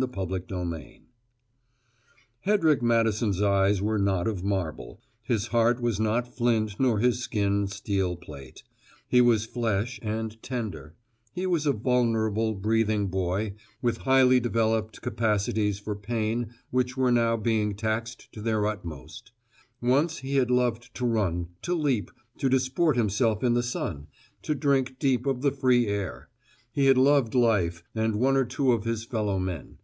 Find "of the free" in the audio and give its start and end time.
25.26-25.88